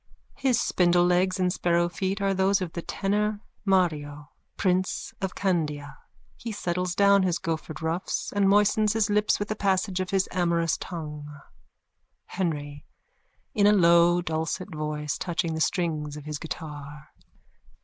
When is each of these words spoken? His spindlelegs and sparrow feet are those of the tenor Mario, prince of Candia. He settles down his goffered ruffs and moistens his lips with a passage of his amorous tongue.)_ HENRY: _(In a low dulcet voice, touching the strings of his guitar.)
His 0.37 0.59
spindlelegs 0.59 1.39
and 1.39 1.53
sparrow 1.53 1.87
feet 1.87 2.21
are 2.21 2.33
those 2.33 2.59
of 2.59 2.73
the 2.73 2.81
tenor 2.81 3.39
Mario, 3.65 4.31
prince 4.57 5.13
of 5.21 5.35
Candia. 5.35 5.95
He 6.37 6.51
settles 6.51 6.95
down 6.95 7.21
his 7.21 7.37
goffered 7.37 7.83
ruffs 7.83 8.33
and 8.33 8.49
moistens 8.49 8.93
his 8.93 9.11
lips 9.11 9.37
with 9.37 9.51
a 9.51 9.55
passage 9.55 9.99
of 9.99 10.09
his 10.09 10.27
amorous 10.31 10.75
tongue.)_ 10.79 11.43
HENRY: 12.25 12.83
_(In 13.55 13.69
a 13.69 13.73
low 13.73 14.23
dulcet 14.23 14.73
voice, 14.73 15.19
touching 15.19 15.53
the 15.53 15.61
strings 15.61 16.17
of 16.17 16.25
his 16.25 16.39
guitar.) 16.39 17.09